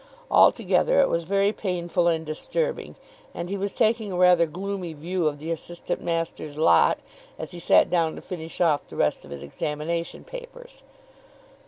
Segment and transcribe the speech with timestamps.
[0.31, 2.95] Altogether it was very painful and disturbing,
[3.35, 6.97] and he was taking a rather gloomy view of the assistant master's lot
[7.37, 10.81] as he sat down to finish off the rest of his examination papers.